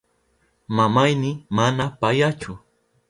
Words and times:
Mamayni 0.75 1.31
mana 1.55 1.83
payachu. 1.99 2.51